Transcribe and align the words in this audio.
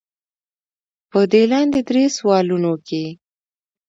پۀ 1.09 1.21
دې 1.31 1.43
لاندې 1.51 1.79
درې 1.89 2.03
سوالونو 2.17 2.71
کښې 2.87 3.05